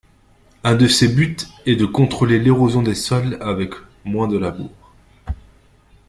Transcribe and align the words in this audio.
Un 0.63 0.73
de 0.73 0.87
ses 0.87 1.07
buts 1.07 1.37
est 1.67 1.75
de 1.75 1.85
contrôler 1.85 2.39
l'érosion 2.39 2.81
des 2.81 2.95
sols 2.95 3.37
avec 3.39 3.75
moins 4.03 4.27
de 4.27 4.35
labour. 4.39 4.71